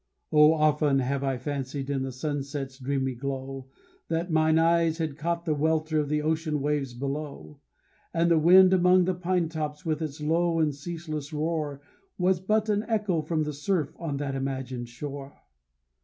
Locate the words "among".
8.73-9.05